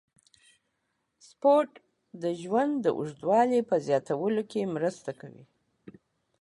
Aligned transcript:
سپورت 1.27 1.71
د 2.21 2.23
ژوند 2.41 2.73
د 2.81 2.87
اوږدوالي 2.97 3.61
په 3.69 3.75
زیاتولو 3.87 4.41
کې 4.51 4.71
مرسته 4.75 5.11
کوي. 5.19 5.45